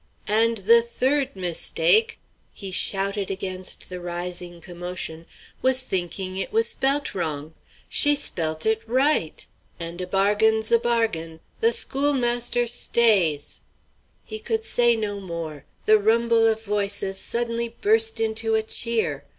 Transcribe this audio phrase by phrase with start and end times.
[0.25, 2.17] And the third mistake,"
[2.55, 5.27] he shouted against the rising commotion,
[5.61, 7.53] "was thinking it was spelt wrong.
[7.87, 9.45] She spelt it right!
[9.79, 11.39] And a bargain's a bargain!
[11.59, 13.61] The schoolmaster stays!"
[14.25, 19.23] He could say no more; the rumble of voices suddenly burst into a cheer.